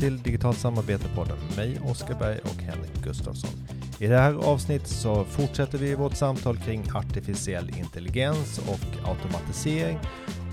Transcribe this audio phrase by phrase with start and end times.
[0.00, 3.50] till Digitalt samarbete-podden med mig, Oskar Berg och Henrik Gustafsson.
[3.98, 9.98] I det här avsnittet så fortsätter vi vårt samtal kring artificiell intelligens och automatisering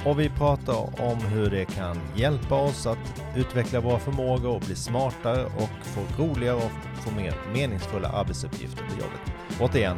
[0.05, 4.75] och vi pratar om hur det kan hjälpa oss att utveckla våra förmågor och bli
[4.75, 9.61] smartare och få roligare och få mer meningsfulla arbetsuppgifter på jobbet.
[9.61, 9.97] Återigen,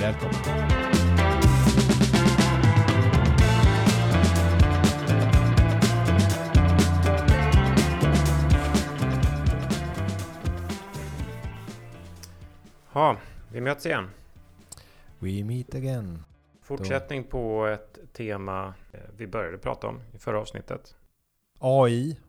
[0.00, 1.05] välkommen!
[12.96, 13.16] Ja,
[13.52, 14.10] vi möts igen.
[15.18, 16.24] We meet again.
[16.62, 20.96] Fortsättning på ett tema eh, vi började prata om i förra avsnittet.
[21.58, 22.20] AI,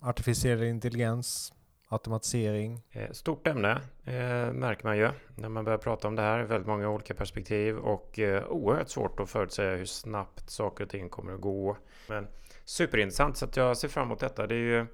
[0.00, 1.52] artificiell intelligens,
[1.88, 2.82] automatisering.
[2.90, 3.70] Eh, stort ämne
[4.04, 6.42] eh, märker man ju när man börjar prata om det här.
[6.42, 11.08] Väldigt många olika perspektiv och eh, oerhört svårt att förutsäga hur snabbt saker och ting
[11.08, 11.76] kommer att gå.
[12.08, 12.26] Men
[12.64, 14.46] superintressant så att jag ser fram emot detta.
[14.46, 14.86] Det är ju eh,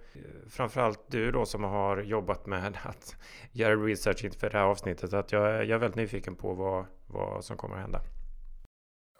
[0.48, 3.16] framförallt du då som har jobbat med att
[3.52, 5.12] göra research inför det här avsnittet.
[5.12, 8.00] Att jag, jag är väldigt nyfiken på vad, vad som kommer att hända.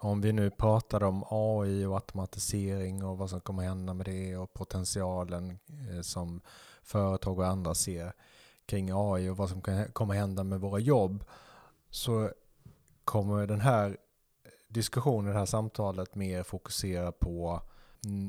[0.03, 4.37] Om vi nu pratar om AI och automatisering och vad som kommer hända med det
[4.37, 6.41] och potentialen eh, som
[6.83, 8.13] företag och andra ser
[8.67, 9.63] kring AI och vad som
[9.93, 11.25] kommer hända med våra jobb
[11.91, 12.31] så
[13.05, 13.97] kommer den här
[14.69, 17.63] diskussionen, det här samtalet mer fokusera på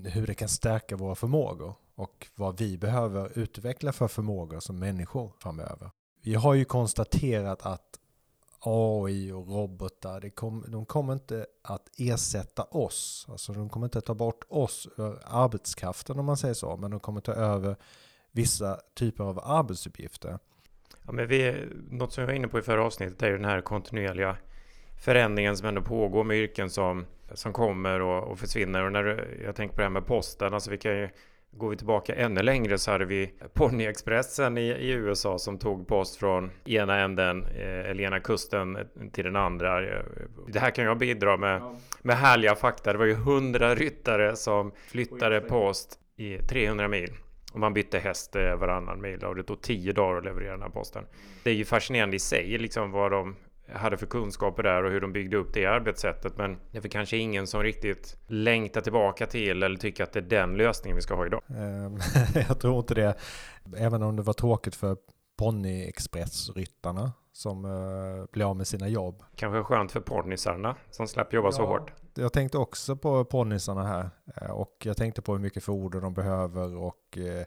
[0.06, 5.34] hur det kan stärka våra förmågor och vad vi behöver utveckla för förmågor som människor
[5.40, 5.92] framöver.
[6.22, 8.00] Vi har ju konstaterat att
[8.60, 13.26] AI och robotar, kom, de kommer inte att ersätta oss.
[13.30, 16.92] Alltså de kommer inte att ta bort oss, ur arbetskraften om man säger så, men
[16.92, 17.76] de kommer ta över
[18.32, 20.40] vissa typer av arbetsuppgifter.
[21.06, 23.46] Ja, men vi, något som vi var inne på i förra avsnittet är ju den
[23.46, 24.38] här kontinuerliga
[25.04, 28.84] förändringen som ändå pågår med yrken som, som kommer och, och försvinner.
[28.84, 31.10] Och när jag tänker på det här med posten, alltså vi kan ju
[31.54, 36.16] Går vi tillbaka ännu längre så hade vi Ponyexpressen i, i USA som tog post
[36.16, 38.78] från ena änden eh, eller ena kusten
[39.12, 39.82] till den andra.
[40.48, 42.92] Det här kan jag bidra med, med härliga fakta.
[42.92, 47.12] Det var ju hundra ryttare som flyttade post i 300 mil.
[47.54, 50.62] Och man bytte häst eh, varannan mil och det tog tio dagar att leverera den
[50.62, 51.06] här posten.
[51.44, 53.36] Det är ju fascinerande i sig liksom vad de
[53.74, 56.38] hade för kunskaper där och hur de byggde upp det arbetssättet.
[56.38, 60.24] Men det är kanske ingen som riktigt längtar tillbaka till eller tycker att det är
[60.24, 61.42] den lösningen vi ska ha idag.
[61.50, 61.98] Ehm,
[62.48, 63.16] jag tror inte det.
[63.78, 64.98] Även om det var tråkigt för
[65.38, 69.24] ponnyexpressryttarna som uh, blir av med sina jobb.
[69.36, 71.94] Kanske skönt för ponnysarna som släpper jobba ja, så hårt.
[72.14, 76.14] Jag tänkte också på ponnysarna här eh, och jag tänkte på hur mycket foder de
[76.14, 77.44] behöver och uh,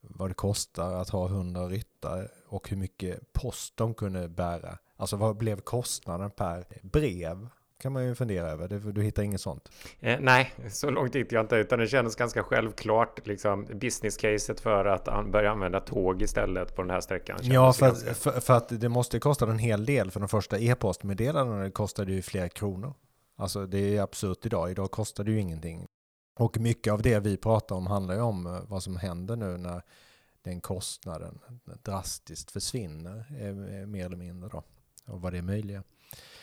[0.00, 4.78] vad det kostar att ha hundra ryttare och hur mycket post de kunde bära.
[4.96, 7.48] Alltså vad blev kostnaden per brev?
[7.78, 8.92] kan man ju fundera över.
[8.92, 9.70] Du, hittar inget sånt?
[10.00, 11.56] Eh, nej, så långt gick jag inte.
[11.56, 13.26] Utan det kändes ganska självklart.
[13.26, 17.38] Liksom, business-caset för att an börja använda tåg istället på den här sträckan.
[17.42, 18.14] Ja, för, ganska...
[18.14, 20.10] för, för, att det måste kosta en hel del.
[20.10, 22.94] För de första e-postmeddelandena kostade ju flera kronor.
[23.36, 24.70] Alltså det är absurt idag.
[24.70, 25.86] Idag kostar det ju ingenting.
[26.38, 29.56] Och mycket av det vi pratar om handlar ju om eh, vad som händer nu
[29.56, 29.82] när
[30.42, 31.38] den kostnaden
[31.82, 33.26] drastiskt försvinner,
[33.86, 34.62] mer eller mindre då
[35.06, 35.82] och vad det är möjliga.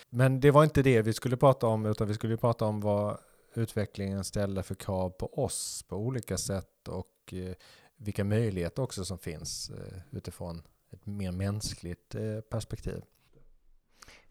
[0.10, 3.18] Men det var inte det vi skulle prata om, utan vi skulle prata om vad
[3.54, 7.56] utvecklingen ställer för krav på oss på olika sätt och eh,
[7.98, 13.02] vilka möjligheter också som finns eh, utifrån ett mer mänskligt eh, perspektiv.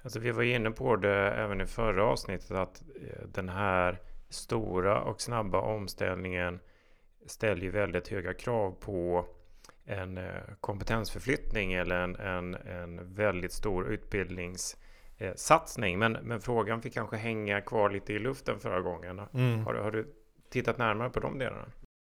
[0.03, 2.83] Alltså vi var inne på det även i förra avsnittet att
[3.35, 6.61] den här stora och snabba omställningen
[7.27, 9.27] ställer ju väldigt höga krav på
[9.85, 10.25] en eh,
[10.61, 15.99] kompetensförflyttning eller en, en, en väldigt stor utbildningssatsning.
[15.99, 19.21] Men, men frågan fick kanske hänga kvar lite i luften förra gången.
[19.35, 19.67] Mm.
[19.67, 20.15] Har, har du
[20.51, 21.67] tittat närmare på de delarna?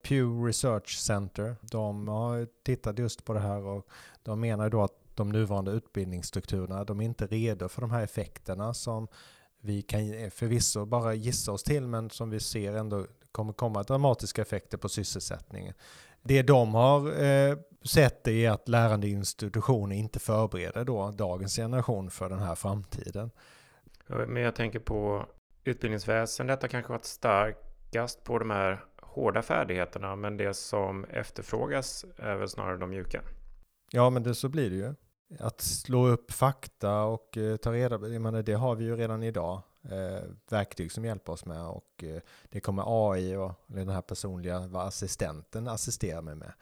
[0.08, 3.88] Pew Research Center, de har tittat just på det här och
[4.24, 8.74] de menar då att de nuvarande utbildningsstrukturerna, de är inte redo för de här effekterna
[8.74, 9.08] som
[9.62, 14.42] vi kan förvisso bara gissa oss till, men som vi ser ändå kommer komma dramatiska
[14.42, 15.74] effekter på sysselsättningen
[16.24, 22.30] det de har eh, sett är att lärande institutioner inte förbereder då dagens generation för
[22.30, 23.32] den här framtiden.
[24.08, 25.26] Men jag tänker på
[25.64, 32.36] utbildningsväsendet har kanske varit starkast på de här hårda färdigheterna, men det som efterfrågas är
[32.36, 33.22] väl snarare de mjuka.
[33.92, 34.94] Ja, men det så blir det ju.
[35.40, 38.06] Att slå upp fakta och eh, ta reda på,
[38.46, 42.60] det har vi ju redan idag eh, verktyg som hjälper oss med och eh, det
[42.60, 46.54] kommer AI och den här personliga vad assistenten assisterar mig med.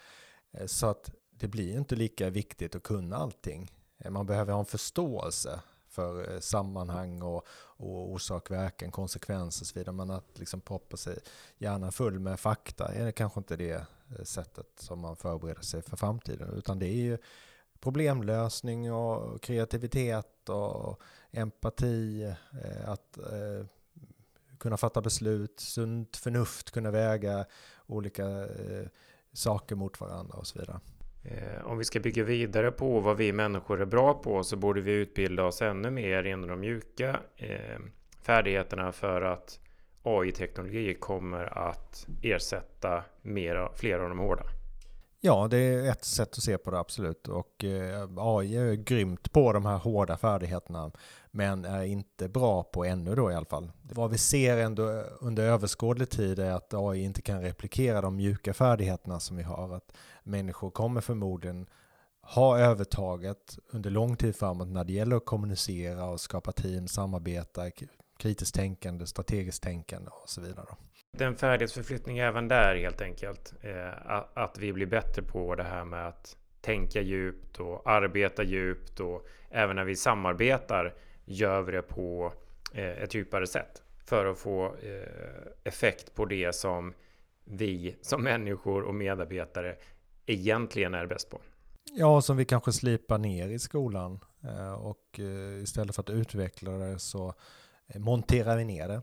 [0.51, 3.71] Eh, så att det blir inte lika viktigt att kunna allting.
[3.97, 5.59] Eh, man behöver ha en förståelse
[5.91, 7.47] för eh, sammanhang och,
[7.77, 9.95] och orsak, verkan, konsekvenser och så vidare.
[9.95, 11.19] Men att liksom proppa sig
[11.57, 13.85] hjärnan full med fakta är det kanske inte det
[14.17, 16.53] eh, sättet som man förbereder sig för framtiden.
[16.57, 17.17] Utan det är ju
[17.79, 21.01] problemlösning och kreativitet och
[21.31, 23.65] empati, eh, att eh,
[24.59, 27.45] kunna fatta beslut, sunt förnuft, kunna väga
[27.85, 28.87] olika eh,
[29.33, 30.79] saker mot varandra och så vidare.
[31.63, 34.91] Om vi ska bygga vidare på vad vi människor är bra på så borde vi
[34.91, 37.19] utbilda oss ännu mer inom de mjuka
[38.21, 39.59] färdigheterna för att
[40.03, 44.43] AI-teknologi kommer att ersätta mer, fler av de hårda.
[45.23, 47.27] Ja, det är ett sätt att se på det absolut.
[47.27, 50.91] Och eh, AI är grymt på de här hårda färdigheterna,
[51.31, 53.71] men är inte bra på ännu då i alla fall.
[53.81, 54.83] Vad vi ser ändå
[55.19, 59.75] under överskådlig tid är att AI inte kan replikera de mjuka färdigheterna som vi har.
[59.75, 59.91] Att
[60.23, 61.65] människor kommer förmodligen
[62.21, 67.71] ha övertaget under lång tid framåt när det gäller att kommunicera och skapa team, samarbeta,
[68.17, 70.67] kritiskt tänkande, strategiskt tänkande och så vidare.
[71.17, 73.53] Det är en färdighetsförflyttning även där helt enkelt.
[73.61, 78.99] Eh, att vi blir bättre på det här med att tänka djupt och arbeta djupt
[78.99, 80.93] och även när vi samarbetar
[81.25, 82.33] gör vi det på
[82.73, 86.93] eh, ett djupare sätt för att få eh, effekt på det som
[87.43, 89.75] vi som människor och medarbetare
[90.25, 91.41] egentligen är bäst på.
[91.93, 94.19] Ja, som vi kanske slipar ner i skolan
[94.77, 95.19] och
[95.61, 97.33] istället för att utveckla det så
[97.95, 99.01] monterar vi ner det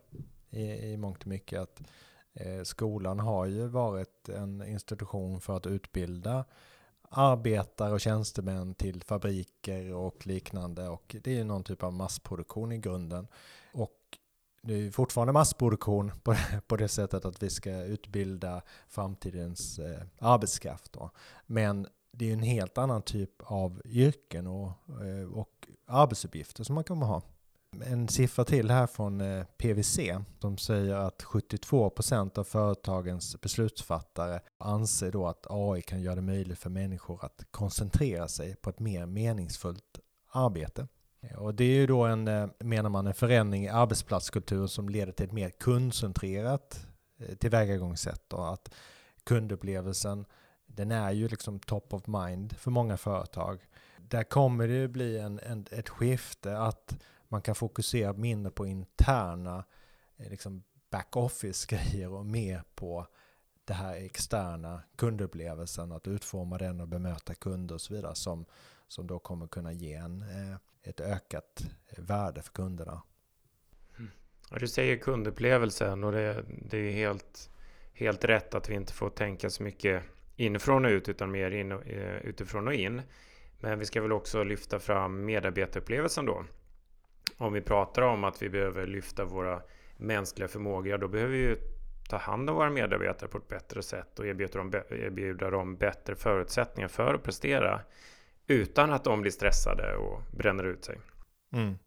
[0.51, 1.61] i, i mångt och mycket.
[1.61, 1.83] Att,
[2.35, 6.45] eh, skolan har ju varit en institution för att utbilda
[7.11, 12.73] arbetare och tjänstemän till fabriker och liknande och det är ju någon typ av massproduktion
[12.73, 13.29] i grunden.
[13.73, 14.19] Och
[14.63, 20.01] det är fortfarande massproduktion på det, på det sättet att vi ska utbilda framtidens eh,
[20.19, 20.93] arbetskraft.
[20.93, 21.11] Då.
[21.47, 24.71] Men det är ju en helt annan typ av yrken och,
[25.05, 27.23] eh, och arbetsuppgifter som man kommer ha.
[27.87, 34.41] En siffra till här från eh, PVC PWC som säger att 72% av företagens beslutsfattare
[34.59, 38.79] anser då att AI kan göra det möjligt för människor att koncentrera sig på ett
[38.79, 40.01] mer meningsfullt
[40.33, 40.89] arbete.
[41.37, 45.13] Och det är ju då en, eh, menar man, en förändring i arbetsplatskulturen som leder
[45.13, 46.87] till ett mer kundcentrerat
[47.19, 48.33] eh, tillvägagångssätt.
[48.33, 48.75] Och att
[49.25, 50.25] kundupplevelsen,
[50.67, 53.61] den är ju liksom top of mind för många företag.
[53.99, 56.97] Där kommer det bli en, en, ett skifte att
[57.29, 59.65] man kan fokusera mindre på interna
[60.17, 63.07] eh, liksom back-office-grejer och mer på
[63.65, 68.47] det här externa kundupplevelsen, att utforma den och bemöta kunder och så vidare som,
[68.87, 73.03] som då kommer kunna ge en, eh, ett ökat eh, värde för kunderna.
[73.99, 74.11] Mm.
[74.51, 77.51] Ja, du säger kundupplevelsen och det, det är helt,
[77.93, 80.03] helt rätt att vi inte får tänka så mycket
[80.37, 81.73] inifrån och ut utan mer in,
[82.23, 83.03] utifrån och in.
[83.61, 86.45] Men vi ska väl också lyfta fram medarbetarupplevelsen då
[87.39, 89.63] om vi pratar om att vi behöver lyfta våra
[89.97, 91.57] mänskliga förmågor, då behöver vi ju
[92.09, 96.17] ta hand om våra medarbetare på ett bättre sätt och erbjuda dem, erbjuda dem bättre
[96.17, 97.81] förutsättningar för att prestera
[98.47, 100.99] utan att de blir stressade och bränner ut sig.
[101.53, 101.79] Mm.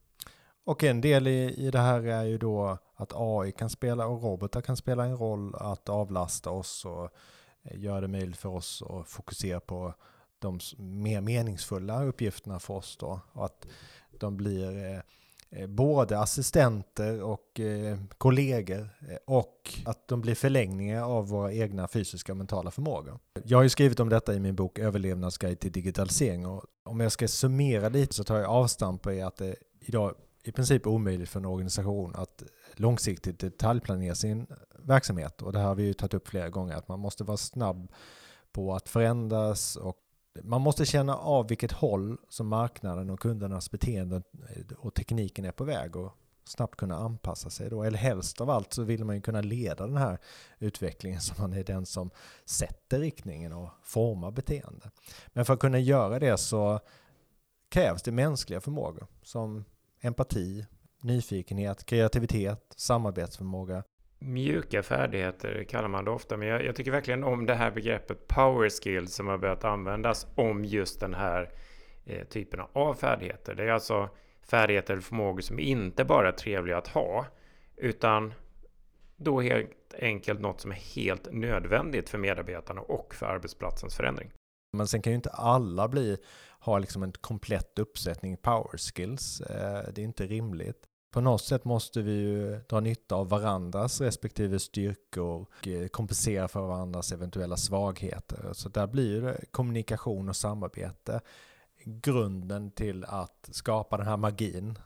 [0.63, 4.23] Och en del i, i det här är ju då att AI kan spela och
[4.23, 7.09] robotar kan spela en roll att avlasta oss och
[7.63, 9.93] eh, göra det möjligt för oss att fokusera på
[10.39, 13.19] de mer meningsfulla uppgifterna för oss då.
[13.31, 13.67] Och att
[14.19, 15.01] de blir Eh,
[15.55, 21.87] Eh, både assistenter och eh, kollegor eh, och att de blir förlängningar av våra egna
[21.87, 23.19] fysiska och mentala förmågor.
[23.43, 27.11] Jag har ju skrivit om detta i min bok Överlevnadsguide till digitalisering och om jag
[27.11, 31.39] ska summera lite så tar jag avstamp i att det idag i princip omöjligt för
[31.39, 32.43] en organisation att
[32.73, 34.47] långsiktigt detaljplanera sin
[34.79, 37.37] verksamhet och det här har vi ju tagit upp flera gånger att man måste vara
[37.37, 37.91] snabb
[38.51, 39.97] på att förändras och
[40.43, 44.23] man måste känna av vilket håll som marknaden och kundernas beteenden
[44.77, 46.11] och tekniken är på väg och
[46.43, 47.83] snabbt kunna anpassa sig då.
[47.83, 50.17] Eller helst av allt så vill man ju kunna leda den här
[50.59, 52.09] utvecklingen så man är den som
[52.45, 54.91] sätter riktningen och formar beteende.
[55.27, 56.79] Men för att kunna göra det så
[57.69, 59.65] krävs det mänskliga förmågor som
[60.01, 60.65] empati,
[61.01, 63.83] nyfikenhet, kreativitet, samarbetsförmåga
[64.23, 68.27] Mjuka färdigheter kallar man det ofta, men jag, jag, tycker verkligen om det här begreppet
[68.27, 71.49] power skills som har börjat användas om just den här
[72.05, 73.55] eh, typen av färdigheter.
[73.55, 74.09] Det är alltså
[74.41, 77.25] färdigheter eller förmågor som inte bara är trevliga att ha,
[77.77, 78.33] utan
[79.15, 84.31] då helt enkelt något som är helt nödvändigt för medarbetarna och för arbetsplatsens förändring.
[84.77, 86.17] Men sen kan ju inte alla bli,
[86.59, 89.41] ha liksom en komplett uppsättning power skills.
[89.41, 94.01] Eh, det är inte rimligt på något sätt måste vi ju dra nytta av varandras
[94.01, 98.49] respektive styrkor och eh, kompensera för varandras eventuella svagheter.
[98.53, 101.21] Så där blir det kommunikation och samarbete
[101.85, 104.79] grunden till att skapa den här magin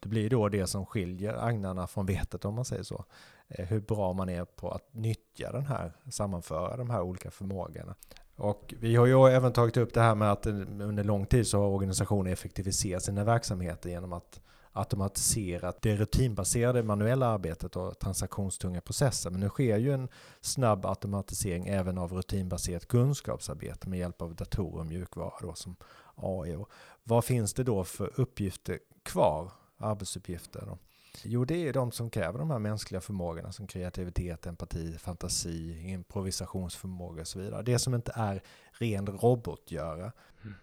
[0.00, 3.04] Det blir då det som skiljer agnarna från vetet om man säger så.
[3.48, 7.94] Eh, hur bra man är på att nyttja den här, sammanföra de här olika förmågorna.
[8.36, 11.46] Och vi har ju även tagit upp det här med att eh, under lång tid
[11.46, 14.40] så har organisationer effektiviserat sina verksamheter genom att
[14.76, 19.30] automatiserat det rutinbaserade manuella arbetet och transaktionstunga processer.
[19.30, 20.08] Men nu sker ju en
[20.40, 25.76] snabb automatisering även av rutinbaserat kunskapsarbete med hjälp av datorer och mjukvara då, som
[26.14, 26.56] AI.
[26.56, 26.70] Och
[27.02, 30.66] vad finns det då för uppgifter kvar, arbetsuppgifter?
[30.66, 30.78] Då?
[31.22, 37.20] Jo, det är de som kräver de här mänskliga förmågorna som kreativitet, empati, fantasi, improvisationsförmåga
[37.20, 37.62] och så vidare.
[37.62, 40.12] Det som inte är ren robotgöra.
[40.42, 40.54] Mm.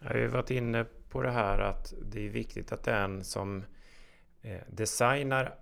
[0.00, 3.64] Jag har ju varit inne på det här att det är viktigt att den som
[4.42, 5.54] eh, designar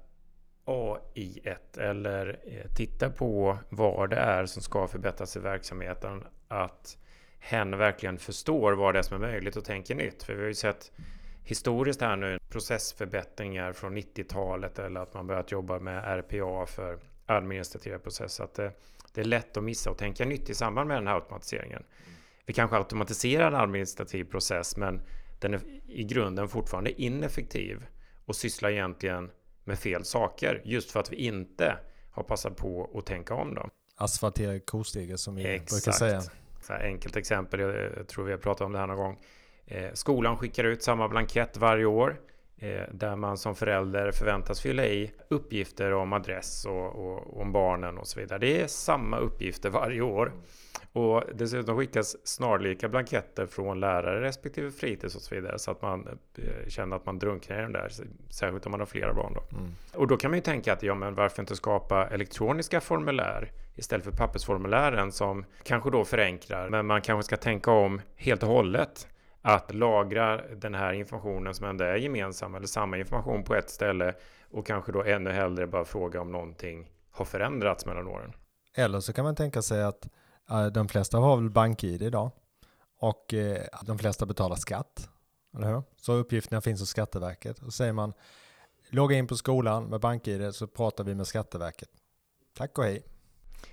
[0.64, 6.99] AI 1 eller eh, tittar på vad det är som ska förbättras i verksamheten att
[7.38, 10.23] hen verkligen förstår vad det är som är möjligt och tänker nytt.
[10.23, 10.93] För vi har ju sett
[11.45, 17.99] historiskt här nu processförbättringar från 90-talet eller att man börjat jobba med RPA för administrativa
[17.99, 18.45] processer.
[18.45, 18.73] Att det,
[19.12, 21.83] det, är lätt att missa och tänka nytt i samband med den här automatiseringen.
[22.07, 22.19] Mm.
[22.47, 25.01] Vi kanske automatiserar en administrativ process men
[25.41, 27.87] den är i grunden fortfarande ineffektiv
[28.25, 29.31] och sysslar egentligen
[29.65, 31.79] med fel saker just för att vi inte
[32.11, 33.71] har passat på att tänka om dem.
[33.97, 35.85] Asfaltera kostegar som vi Exakt.
[35.85, 36.23] brukar säga.
[36.61, 39.19] Så enkelt exempel, jag tror vi har pratat om det här någon gång.
[39.67, 42.21] Eh, skolan skickar ut samma blankett varje år
[42.90, 48.06] där man som förälder förväntas fylla i uppgifter om adress och, och, om barnen och
[48.06, 48.38] så vidare.
[48.38, 50.32] Det är samma uppgifter varje år.
[50.92, 56.18] Och dessutom skickas snarlika blanketter från lärare respektive fritids och så vidare så att man
[56.38, 57.90] eh, känner att man drunknar i den där.
[58.28, 59.56] Särskilt om man har flera barn då.
[59.56, 59.75] Mm.
[59.94, 64.04] Och då kan man ju tänka att ja, men varför inte skapa elektroniska formulär istället
[64.04, 66.68] för pappersformulären som kanske då förenklar.
[66.68, 69.08] Men man kanske ska tänka om helt och hållet
[69.47, 74.15] att lagra den här informationen som ändå är gemensam eller samma information på ett ställe
[74.51, 78.33] och kanske då ännu hellre bara fråga om någonting har förändrats mellan åren.
[78.77, 80.09] Eller så kan man tänka sig att
[80.73, 82.31] de flesta har väl bank-id idag
[82.99, 85.09] och uh, de flesta betalar skatt.
[85.57, 85.83] Eller hur?
[85.97, 87.59] Så uppgifterna finns hos Skatteverket.
[87.59, 88.13] Och säger man
[88.91, 91.89] logga in på skolan med bank-id så pratar vi med Skatteverket.
[92.57, 93.03] Tack och hej.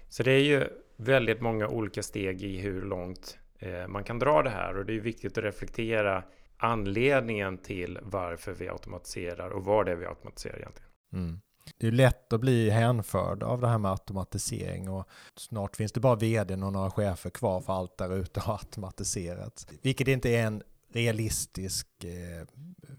[0.10, 4.44] Så det är ju väldigt många olika steg i hur långt Eh, man kan dra
[4.44, 6.24] det här och det är viktigt att reflektera
[6.58, 10.90] anledningen till varför vi automatiserar och vad det är vi automatiserar egentligen.
[11.14, 11.42] Mm.
[11.78, 16.00] Det är lätt att bli hänförd av det här med automatisering och snart finns det
[16.00, 19.68] bara vd och några chefer kvar för allt där ute har automatiserats.
[19.82, 22.48] Vilket inte är en realistisk eh,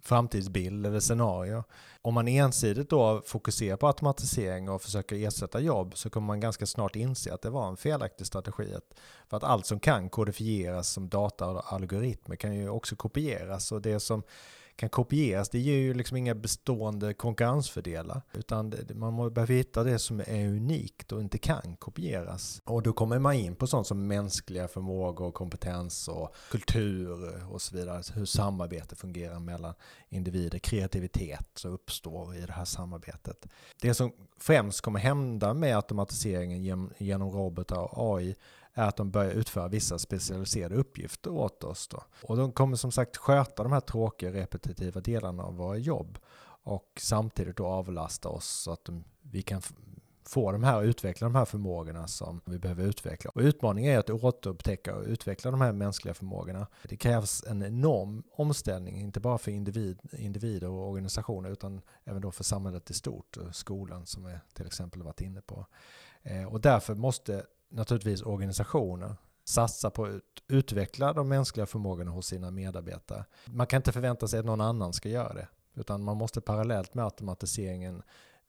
[0.02, 1.64] framtidsbild eller scenario.
[2.02, 6.66] Om man ensidigt då fokuserar på automatisering och försöker ersätta jobb så kommer man ganska
[6.66, 8.74] snart inse att det var en felaktig strategi.
[9.28, 13.82] För att allt som kan kodifieras som data och algoritmer kan ju också kopieras och
[13.82, 14.22] det som
[14.76, 18.22] kan kopieras, det ger ju liksom inga bestående konkurrensfördelar.
[18.32, 22.62] Utan man behöver hitta det som är unikt och inte kan kopieras.
[22.64, 27.76] Och då kommer man in på sånt som mänskliga förmågor, kompetens och kultur och så
[27.76, 27.96] vidare.
[27.96, 29.74] Alltså hur samarbete fungerar mellan
[30.08, 33.46] individer, kreativitet som uppstår i det här samarbetet.
[33.80, 38.36] Det som främst kommer hända med automatiseringen genom robotar och AI
[38.74, 41.88] är att de börjar utföra vissa specialiserade uppgifter åt oss.
[41.88, 42.02] Då.
[42.22, 46.18] Och de kommer som sagt sköta de här tråkiga repetitiva delarna av våra jobb
[46.64, 49.62] och samtidigt då avlasta oss så att de, vi kan
[50.24, 53.30] få de här, utveckla de här förmågorna som vi behöver utveckla.
[53.34, 56.66] Och utmaningen är att återupptäcka och utveckla de här mänskliga förmågorna.
[56.82, 62.30] Det krävs en enorm omställning, inte bara för individ, individer och organisationer utan även då
[62.30, 65.66] för samhället i stort, eh, skolan som vi till exempel varit inne på.
[66.22, 72.50] Eh, och därför måste naturligtvis organisationer satsa på att utveckla de mänskliga förmågorna hos sina
[72.50, 73.24] medarbetare.
[73.46, 76.94] Man kan inte förvänta sig att någon annan ska göra det, utan man måste parallellt
[76.94, 78.02] med automatiseringen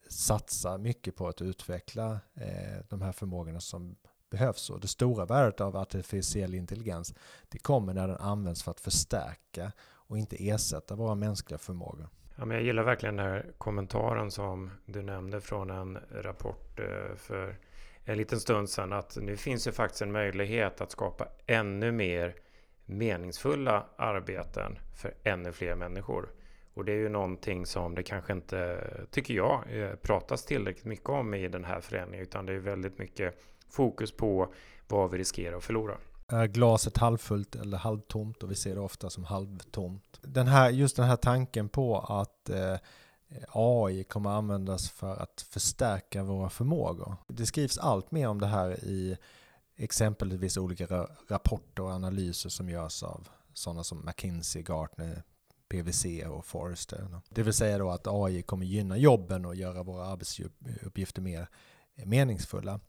[0.10, 3.96] satsa mycket på att utveckla eh, de här förmågorna som
[4.30, 4.70] behövs.
[4.70, 7.14] Och det stora värdet av artificiell intelligens
[7.50, 12.08] det kommer när den används för att förstärka och inte ersätta våra mänskliga förmågor.
[12.36, 17.16] Ja, men jag gillar verkligen den här kommentaren som du nämnde från en rapport eh,
[17.16, 17.58] för
[18.06, 22.36] en liten stund sedan att nu finns ju faktiskt en möjlighet att skapa ännu mer
[22.86, 26.30] meningsfulla arbeten för ännu fler människor.
[26.74, 31.10] Och det är ju någonting som det kanske inte, tycker jag, eh, pratas tillräckligt mycket
[31.10, 34.54] om i den här förändringen, utan det är väldigt mycket fokus på
[34.88, 35.98] vad vi riskerar att förlora.
[36.28, 38.44] Är glaset halvfullt eller halvtomt?
[38.44, 40.20] Och vi ser det ofta som halvtomt.
[40.22, 42.76] Den här, just den här tanken på att eh,
[43.50, 47.16] AI kommer användas för att förstärka våra förmågor.
[47.28, 49.18] Det skrivs allt mer om det här i
[49.78, 55.24] exempelvis olika rapporter och analyser som görs av sådana som McKinsey, Gartner,
[55.70, 57.22] PVC och Forrester.
[57.30, 61.48] Det vill säga då att AI kommer gynna jobben och göra våra arbetsuppgifter mer
[62.06, 62.80] meningsfulla.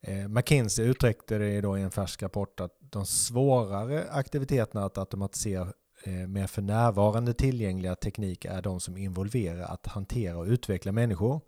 [0.00, 5.72] Eh, McKinsey uttryckte det då i en färsk rapport att de svårare aktiviteterna att automatisera
[6.06, 11.40] Eh, med för närvarande tillgängliga teknik är de som involverar att hantera och utveckla människor.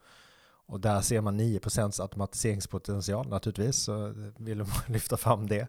[0.66, 5.66] Och där ser man 9% automatiseringspotential naturligtvis, så vill de lyfta fram det.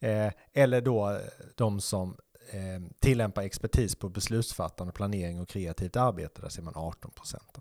[0.00, 1.18] Eh, eller då
[1.54, 2.16] de som
[2.50, 7.58] eh, tillämpar expertis på beslutsfattande, planering och kreativt arbete, där ser man 18 procent.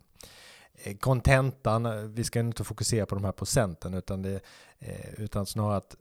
[1.00, 4.42] Kontentan, vi ska inte fokusera på de här procenten utan, det,
[5.18, 5.96] utan snarare att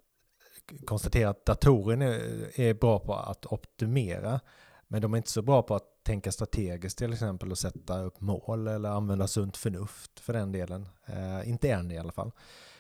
[0.87, 4.40] konstatera att datorerna är, är bra på att optimera
[4.88, 8.20] men de är inte så bra på att tänka strategiskt till exempel och sätta upp
[8.20, 10.88] mål eller använda sunt förnuft för den delen.
[11.06, 12.32] Eh, inte än i alla fall.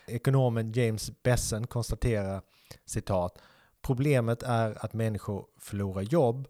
[0.06, 2.42] Ekonomen James Bessen konstaterar
[2.84, 3.38] citat
[3.82, 6.48] Problemet är att människor förlorar jobb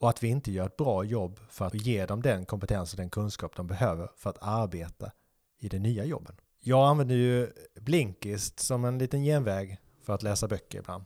[0.00, 2.96] och att vi inte gör ett bra jobb för att ge dem den kompetens och
[2.96, 5.10] den kunskap de behöver för att arbeta
[5.58, 6.36] i de nya jobben.
[6.60, 11.04] Jag använder ju Blinkist som en liten genväg för att läsa böcker ibland.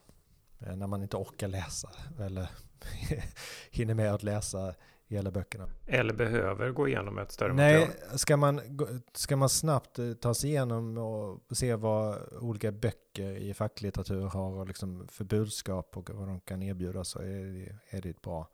[0.59, 2.51] Eh, när man inte orkar läsa eller
[3.71, 4.75] hinner med att läsa
[5.07, 5.69] hela böckerna.
[5.87, 8.19] Eller behöver gå igenom ett större Nej, material.
[8.19, 8.61] Ska man,
[9.13, 14.59] ska man snabbt eh, ta sig igenom och se vad olika böcker i facklitteratur har
[14.59, 18.23] och liksom för budskap och vad de kan erbjuda så är det, är det ett
[18.23, 18.49] bra,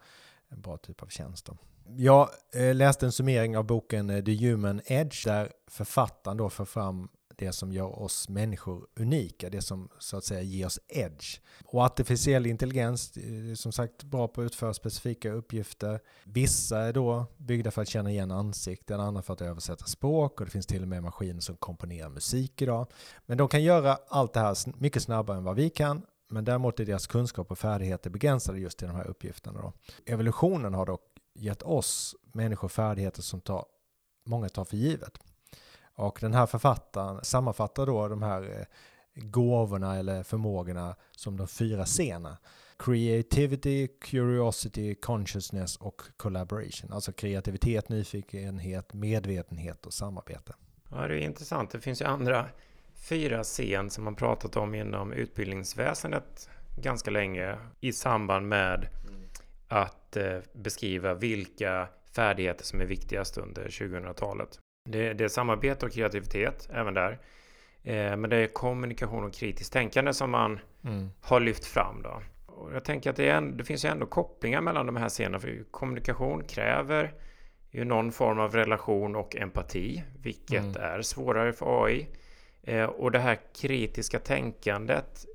[0.48, 1.46] en bra typ av tjänst.
[1.46, 1.56] Då.
[1.88, 7.08] Jag eh, läste en summering av boken The Human Edge där författaren då för fram
[7.36, 11.40] det som gör oss människor unika, det som så att säga ger oss edge.
[11.64, 16.00] Och artificiell intelligens är som sagt bra på att utföra specifika uppgifter.
[16.24, 20.46] Vissa är då byggda för att känna igen ansikten, andra för att översätta språk och
[20.46, 22.86] det finns till och med maskiner som komponerar musik idag.
[23.26, 26.80] Men de kan göra allt det här mycket snabbare än vad vi kan men däremot
[26.80, 29.60] är deras kunskap och färdigheter begränsade just till de här uppgifterna.
[29.60, 29.72] Då.
[30.06, 31.02] Evolutionen har dock
[31.34, 33.66] gett oss människor färdigheter som tar,
[34.26, 35.18] många tar för givet.
[35.96, 38.66] Och den här författaren sammanfattar då de här eh,
[39.14, 42.38] gåvorna eller förmågorna som de fyra scenerna.
[42.78, 46.92] Creativity, Curiosity, Consciousness och Collaboration.
[46.92, 50.54] Alltså kreativitet, nyfikenhet, medvetenhet och samarbete.
[50.90, 51.70] Ja, det är intressant.
[51.70, 52.46] Det finns ju andra
[52.94, 56.48] fyra scen som man pratat om inom utbildningsväsendet
[56.82, 58.88] ganska länge i samband med
[59.68, 64.60] att eh, beskriva vilka färdigheter som är viktigast under 2000-talet.
[64.86, 67.18] Det, det är samarbete och kreativitet även där.
[67.82, 71.08] Eh, men det är kommunikation och kritiskt tänkande som man mm.
[71.20, 72.22] har lyft fram då.
[72.46, 75.38] Och jag tänker att det, en, det finns ju ändå kopplingar mellan de här scenerna.
[75.38, 77.14] För kommunikation kräver
[77.70, 80.82] ju någon form av relation och empati, vilket mm.
[80.82, 82.08] är svårare för AI.
[82.62, 85.26] Eh, och det här kritiska tänkandet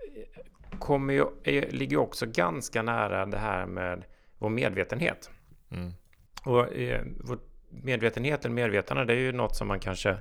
[0.79, 4.03] kommer ju, är, ligger också ganska nära det här med
[4.37, 5.31] vår medvetenhet.
[5.71, 5.91] Mm.
[6.43, 10.17] Och eh, vårt medvetenheten, medvetande, det är ju något som man kanske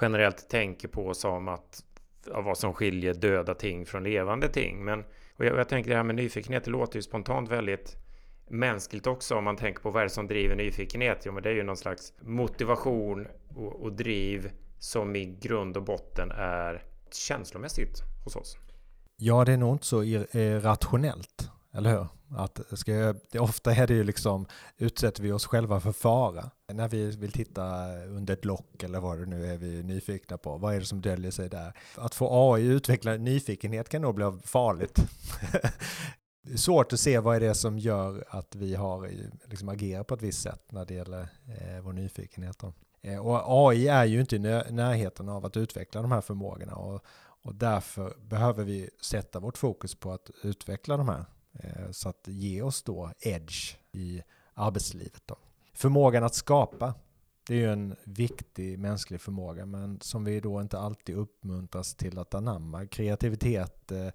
[0.00, 1.84] generellt tänker på som att
[2.26, 4.84] ja, vad som skiljer döda ting från levande ting.
[4.84, 5.04] Men
[5.36, 7.96] och jag, och jag tänker det här med nyfikenhet, det låter ju spontant väldigt
[8.48, 11.22] mänskligt också om man tänker på vad är det som driver nyfikenhet?
[11.24, 15.82] Jo, men det är ju någon slags motivation och, och driv som i grund och
[15.82, 18.58] botten är känslomässigt hos oss.
[19.16, 21.50] Ja, det är nog inte så eh, rationellt.
[21.74, 22.06] Eller hur?
[22.36, 26.50] Att ska jag, det, ofta är det ju liksom, utsätter vi oss själva för fara.
[26.72, 30.38] När vi vill titta under ett lock eller vad det nu är vi är nyfikna
[30.38, 30.58] på.
[30.58, 31.72] Vad är det som döljer sig där?
[31.94, 34.94] Att få AI utveckla nyfikenhet kan nog bli farligt.
[36.42, 39.10] det är svårt att se vad är det som gör att vi har
[39.44, 42.62] liksom agerat på ett visst sätt när det gäller eh, vår nyfikenhet.
[43.02, 47.04] Eh, och AI är ju inte i närheten av att utveckla de här förmågorna och,
[47.42, 52.28] och därför behöver vi sätta vårt fokus på att utveckla de här Eh, så att
[52.28, 54.22] ge oss då edge i
[54.54, 55.22] arbetslivet.
[55.26, 55.36] Då.
[55.74, 56.94] Förmågan att skapa,
[57.46, 62.18] det är ju en viktig mänsklig förmåga, men som vi då inte alltid uppmuntras till
[62.18, 62.86] att anamma.
[62.86, 64.08] Kreativitet, eh,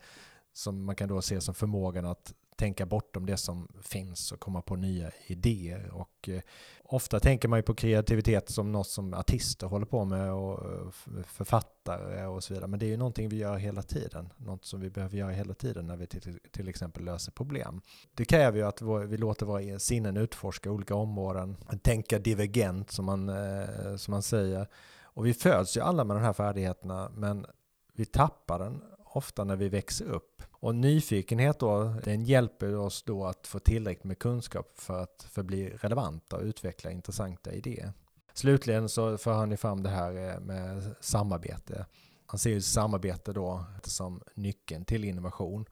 [0.54, 4.62] som man kan då se som förmågan att tänka bortom det som finns och komma
[4.62, 5.90] på nya idéer.
[5.94, 6.42] Och eh,
[6.84, 11.24] ofta tänker man ju på kreativitet som något som artister håller på med och eh,
[11.26, 12.68] författare och så vidare.
[12.68, 14.34] Men det är ju någonting vi gör hela tiden.
[14.38, 17.82] Något som vi behöver göra hela tiden när vi till, till exempel löser problem.
[18.14, 21.58] Det kräver ju att vi låter våra sinnen utforska olika områden.
[21.82, 24.68] Tänka divergent som man, eh, som man säger.
[25.02, 27.46] Och vi föds ju alla med de här färdigheterna men
[27.94, 30.44] vi tappar den ofta när vi växer upp.
[30.52, 35.70] Och nyfikenhet då, den hjälper oss då att få tillräckligt med kunskap för att förbli
[35.70, 37.94] relevanta och utveckla intressanta idéer.
[38.34, 41.86] Slutligen så för han fram det här eh, med samarbete.
[42.26, 45.66] Han ser ju samarbete då som nyckeln till innovation.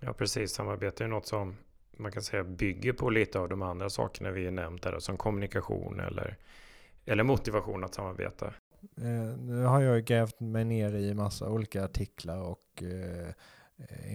[0.00, 0.52] Ja, precis.
[0.52, 1.56] Samarbete är något som
[1.96, 6.00] man kan säga bygger på lite av de andra sakerna vi nämnt här, som kommunikation
[6.00, 6.36] eller,
[7.04, 8.54] eller motivation att samarbeta.
[8.96, 13.32] Eh, nu har jag grävt mig ner i massa olika artiklar och eh,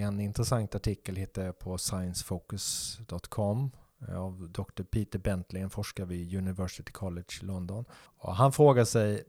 [0.02, 3.71] en intressant artikel hittar jag på sciencefocus.com
[4.08, 4.84] eh, av Dr.
[4.84, 7.86] Peter Bentley, en forskare vid University College London.
[7.93, 9.24] Och han frågar sig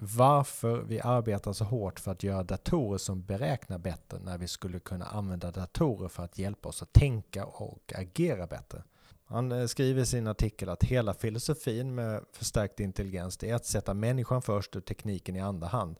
[0.00, 4.78] varför vi arbetar så hårt för att göra datorer som beräknar bättre när vi skulle
[4.78, 8.82] kunna använda datorer för att hjälpa oss att tänka och agera bättre.
[9.28, 13.94] Han eh, skriver i sin artikel att hela filosofin med förstärkt intelligens är att sätta
[13.94, 15.96] människan först och tekniken i andra hand.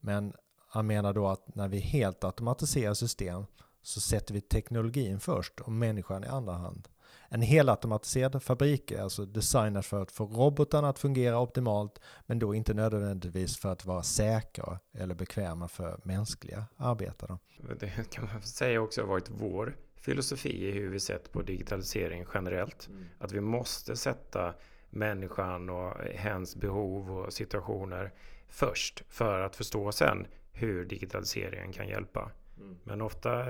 [0.00, 0.32] Men
[0.68, 3.44] han menar då att när vi helt automatiserar system
[3.82, 6.88] så sätter vi teknologin först och människan i andra hand.
[7.28, 12.54] En helautomatiserad fabrik är alltså designad för att få robotarna att fungera optimalt men då
[12.54, 17.38] inte nödvändigtvis för att vara säkra eller bekväma för mänskliga arbetare.
[17.80, 22.24] Det kan man säga också har varit vår filosofi i hur vi sett på digitalisering
[22.34, 22.88] generellt.
[22.88, 23.04] Mm.
[23.18, 24.54] Att vi måste sätta
[24.90, 28.12] människan och hens behov och situationer
[28.48, 32.30] först för att förstå sen hur digitaliseringen kan hjälpa.
[32.56, 32.76] Mm.
[32.84, 33.46] Men ofta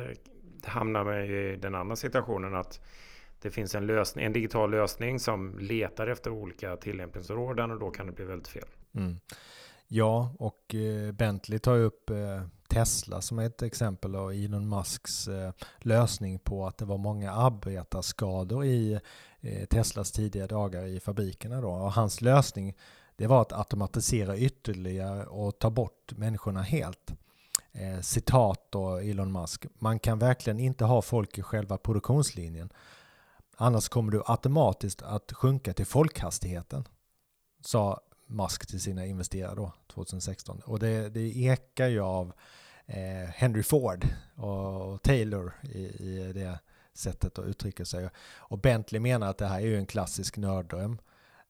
[0.65, 2.81] hamnar man i den andra situationen att
[3.43, 8.07] det finns en, lösning, en digital lösning som letar efter olika tillämpningsområden och då kan
[8.07, 8.69] det bli väldigt fel.
[8.95, 9.17] Mm.
[9.95, 15.29] Ja, och eh, Bentley tar upp eh, Tesla som är ett exempel och Elon Musks
[15.29, 19.01] eh, lösning på att det var många arbetarskador i
[19.71, 21.61] Teslas tidiga dagar i fabrikerna.
[21.61, 21.71] Då.
[21.71, 22.75] Och hans lösning
[23.17, 27.13] det var att automatisera ytterligare och ta bort människorna helt.
[28.03, 29.67] citat då Elon Musk.
[29.75, 32.73] Man kan verkligen inte ha folk i själva produktionslinjen.
[33.57, 36.85] Annars kommer du automatiskt att sjunka till folkhastigheten.
[37.61, 38.01] Sa
[38.33, 40.61] Musk till sina investerare då, 2016.
[40.65, 42.33] Och det, det ekar ju av
[42.87, 46.59] eh, Henry Ford och Taylor i, i, det
[46.95, 48.09] sättet att uttrycka sig.
[48.37, 50.99] Och Bentley menar att det här är ju en klassisk nörddröm.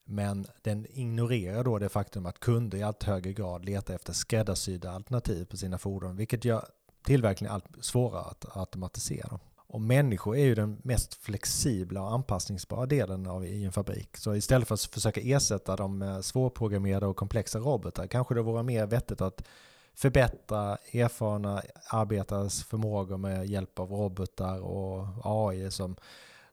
[0.05, 4.91] Men den ignorerar då det faktum att kunder i allt högre grad letar efter skräddarsydda
[4.91, 6.65] alternativ på sina fordon, vilket gör
[7.05, 9.39] tillverkningen allt svårare att automatisera.
[9.73, 14.17] Och människor är ju den mest flexibla och anpassningsbara delen av, i en fabrik.
[14.17, 18.63] Så istället för att försöka ersätta de eh, svårprogrammerade och komplexa robotar kanske det vore
[18.63, 19.47] mer vettigt att
[19.93, 25.95] förbättra erfarna arbetares förmågor med hjälp av robotar och AI som,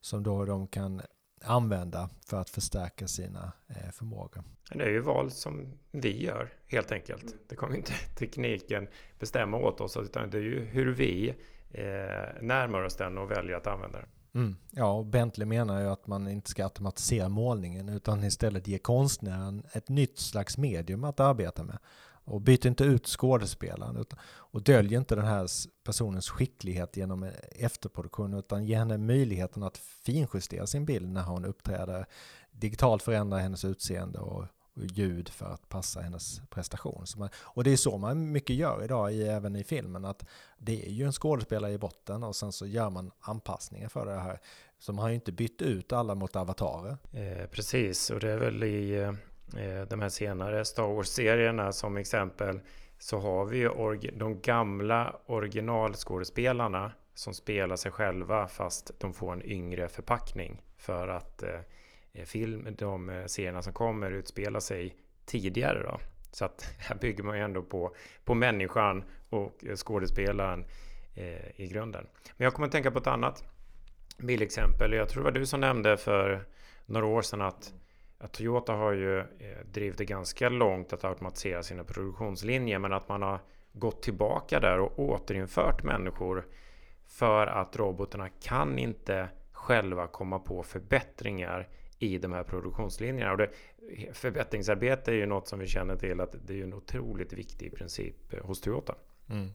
[0.01, 1.03] som då de kan
[1.45, 4.45] använda för att förstärka sina eh, förmågor.
[4.75, 7.35] Det är ju val som vi gör helt enkelt.
[7.49, 11.35] Det kommer inte tekniken bestämma åt oss utan det är ju hur vi
[11.71, 14.09] eh, närmar oss den och väljer att använda den.
[14.35, 14.57] Mm.
[14.71, 19.63] Ja, och Bentley menar ju att man inte ska automatisera målningen utan istället ge konstnären
[19.73, 21.79] ett nytt slags medium att arbeta med.
[22.25, 25.47] Och byter inte ut skådespelaren utan, och döljer inte den här
[25.85, 32.07] personens skicklighet genom efterproduktion utan ger henne möjligheten att finjustera sin bild när hon uppträder.
[32.51, 34.45] Digitalt förändra hennes utseende och
[34.85, 37.05] ljud för att passa hennes prestation.
[37.17, 40.27] Man, och det är så man mycket gör idag, i, även i filmen, att
[40.59, 44.21] det är ju en skådespelare i botten och sen så gör man anpassningar för det
[44.21, 44.41] här.
[44.79, 46.97] Så man har ju inte bytt ut alla mot avatarer.
[47.13, 48.95] Eh, precis, och det är väl i
[49.57, 52.61] eh, de här senare Star Wars-serierna som exempel
[52.99, 59.43] så har vi ju de gamla originalskådespelarna som spelar sig själva fast de får en
[59.43, 61.61] yngre förpackning för att eh, Eh,
[62.13, 66.01] Eh, film, de eh, serierna som kommer utspelar sig tidigare då.
[66.31, 67.95] Så att här bygger man ju ändå på,
[68.25, 70.65] på människan och eh, skådespelaren
[71.15, 72.07] eh, i grunden.
[72.37, 73.45] Men jag kommer att tänka på ett annat
[74.19, 74.93] bildexempel.
[74.93, 76.45] Jag tror det var du som nämnde för
[76.87, 77.75] några år sedan att,
[78.19, 79.25] att Toyota har ju eh,
[79.73, 83.39] drivit det ganska långt att automatisera sina produktionslinjer men att man har
[83.73, 86.47] gått tillbaka där och återinfört människor
[87.07, 91.69] för att robotarna kan inte själva komma på förbättringar
[92.01, 93.33] i de här produktionslinjerna.
[93.33, 93.51] Och det,
[94.13, 98.33] förbättringsarbete är ju något som vi känner till att det är en otroligt viktig princip
[98.33, 98.95] eh, hos Toyota.
[99.31, 99.51] Mm.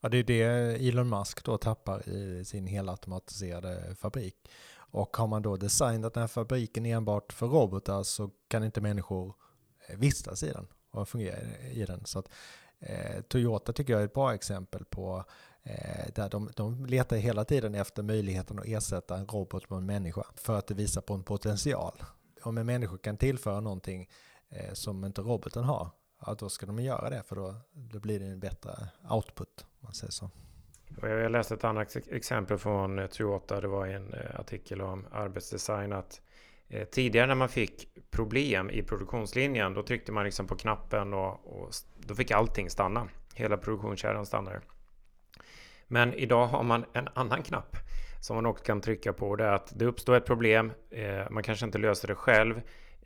[0.00, 0.42] Ja, det är det
[0.88, 4.36] Elon Musk då tappar i sin helautomatiserade fabrik.
[4.74, 9.34] Och har man då designat den här fabriken enbart för robotar så kan inte människor
[9.88, 11.36] eh, vistas i den och fungera
[11.72, 12.04] i den.
[12.04, 12.28] Så att,
[12.78, 17.16] eh, Toyota tycker jag är ett bra exempel på Eh, Eh, där de, de letar
[17.16, 21.00] hela tiden efter möjligheten att ersätta en robot med en människa för att det visar
[21.00, 22.02] på en potential.
[22.42, 24.08] Om en människa kan tillföra någonting
[24.48, 25.90] eh, som inte roboten har,
[26.26, 28.70] ja, då ska de göra det för då, då blir det en bättre
[29.10, 29.66] output.
[29.80, 30.30] Man säger så.
[31.02, 33.60] Jag läste ett annat exempel från eh, Toyota.
[33.60, 35.92] Det var en eh, artikel om arbetsdesign.
[35.92, 36.20] att
[36.90, 41.70] Tidigare när man fick problem i produktionslinjen då tryckte man liksom på knappen och, och
[41.98, 43.08] då fick allting stanna.
[43.34, 44.60] Hela produktionskedjan stannade.
[45.92, 47.76] Men idag har man en annan knapp
[48.20, 49.36] som man också kan trycka på.
[49.36, 52.56] Det är att det uppstår ett problem, eh, man kanske inte löser det själv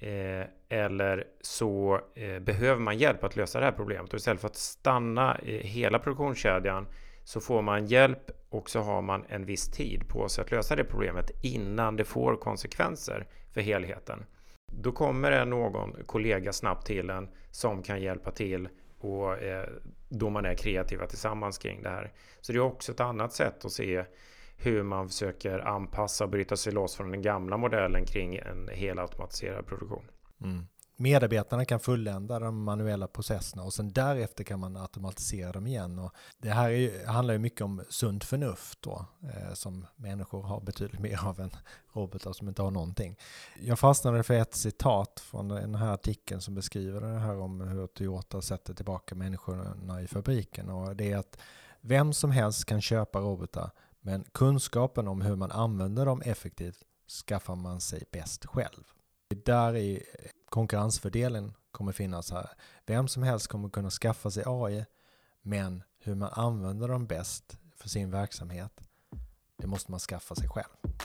[0.01, 4.12] eh, eller så eh, behöver man hjälp att lösa det här problemet.
[4.12, 6.87] Och istället för att stanna i hela produktionskedjan
[7.25, 10.77] så får man hjälp och så har man en viss tid på sig att lösa
[10.77, 14.25] det problemet innan det får konsekvenser för helheten.
[14.72, 18.68] Då kommer det någon kollega snabbt till en som kan hjälpa till
[19.07, 19.69] och eh,
[20.09, 22.12] då man är kreativa tillsammans kring det här.
[22.40, 24.05] Så det är också ett annat sätt att se
[24.57, 29.66] hur man försöker anpassa och bryta sig loss från den gamla modellen kring en helautomatiserad
[29.66, 30.11] produktion.
[30.42, 35.98] Mm medarbetarna kan fullända de manuella processerna och sen därefter kan man automatisera dem igen.
[35.98, 40.61] Och det här är, handlar ju mycket om sunt förnuft då, eh, som människor har
[40.61, 41.50] betydligt mer av än
[41.92, 43.16] robotar som inte har någonting.
[43.61, 47.87] Jag fastnade för ett citat från den här artikeln som beskriver det här om hur
[47.87, 51.38] Toyota sätter tillbaka människorna i fabriken och det är att
[51.80, 56.78] vem som helst kan köpa robotar men kunskapen om hur man använder dem effektivt
[57.26, 58.85] skaffar man sig bäst själv.
[59.28, 60.02] Det Där är
[60.48, 62.50] konkurrensfördelen kommer finnas här.
[62.87, 64.85] Vem som helst kommer kunna skaffa sig AI,
[65.42, 68.80] men hur man använder dem bäst för sin verksamhet,
[69.56, 70.96] det måste man skaffa sig själv.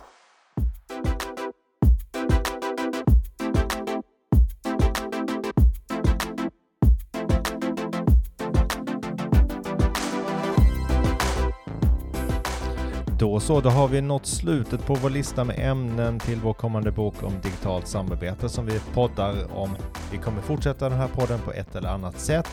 [13.22, 16.92] Då så, då har vi nått slutet på vår lista med ämnen till vår kommande
[16.92, 19.70] bok om digitalt samarbete som vi poddar om.
[20.12, 22.50] Vi kommer fortsätta den här podden på ett eller annat sätt.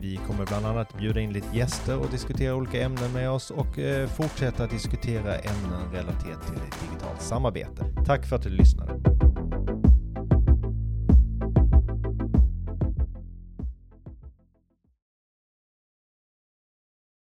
[0.00, 3.78] Vi kommer bland annat bjuda in lite gäster och diskutera olika ämnen med oss och
[3.78, 7.84] eh, fortsätta diskutera ämnen relaterat till digitalt samarbete.
[8.06, 8.92] Tack för att du lyssnade.